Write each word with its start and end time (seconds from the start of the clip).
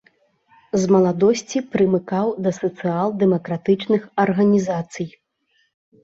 З 0.83 0.87
маладосці 0.93 1.57
прымыкаў 1.75 2.27
да 2.47 2.53
сацыял-дэмакратычных 2.59 4.01
арганізацый. 4.23 5.07